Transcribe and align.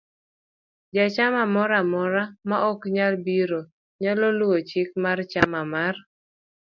Jachamamoro 0.95 1.73
amora 1.83 2.23
ma 2.49 2.57
ok 2.71 2.81
nyal 2.95 3.13
biro, 3.25 3.61
nyalo 4.01 4.25
luwo 4.37 4.57
chik 4.69 4.89
mar 5.03 5.17
chama 5.31 5.61
mar 5.73 5.95